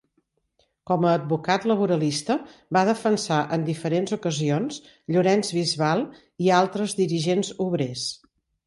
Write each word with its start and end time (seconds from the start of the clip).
Com 0.91 1.03
a 1.09 1.11
advocat 1.17 1.67
laboralista 1.71 2.37
va 2.77 2.83
defensar 2.91 3.39
en 3.59 3.67
diferents 3.69 4.17
ocasions 4.19 4.83
Llorenç 5.17 5.53
Bisbal 5.61 6.07
i 6.49 6.53
altres 6.65 7.01
dirigents 7.05 7.59
obrers. 7.71 8.11